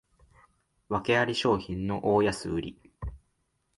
[0.89, 2.81] わけあり商品の大安売り